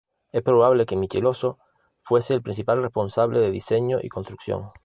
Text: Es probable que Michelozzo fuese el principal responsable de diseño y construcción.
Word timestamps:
Es 0.31 0.41
probable 0.41 0.87
que 0.87 0.95
Michelozzo 0.95 1.59
fuese 2.01 2.33
el 2.33 2.41
principal 2.41 2.81
responsable 2.81 3.39
de 3.39 3.51
diseño 3.51 3.99
y 4.01 4.09
construcción. 4.09 4.71